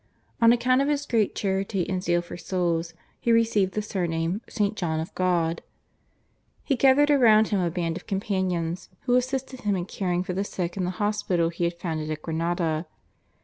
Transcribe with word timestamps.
On 0.41 0.51
account 0.51 0.81
of 0.81 0.87
his 0.87 1.05
great 1.05 1.35
charity 1.35 1.87
and 1.87 2.03
zeal 2.03 2.23
for 2.23 2.35
souls 2.35 2.95
he 3.19 3.31
received 3.31 3.73
the 3.75 3.83
surname, 3.83 4.41
St. 4.49 4.75
John 4.75 4.99
of 4.99 5.13
God. 5.13 5.61
He 6.63 6.75
gathered 6.75 7.11
around 7.11 7.49
him 7.49 7.59
a 7.59 7.69
band 7.69 7.97
of 7.97 8.07
companions 8.07 8.89
who 9.01 9.13
assisted 9.15 9.61
him 9.61 9.75
in 9.75 9.85
caring 9.85 10.23
for 10.23 10.33
the 10.33 10.43
sick 10.43 10.75
in 10.75 10.85
the 10.85 10.89
hospital 10.97 11.49
he 11.49 11.65
had 11.65 11.75
founded 11.79 12.09
at 12.09 12.23
Granada. 12.23 12.87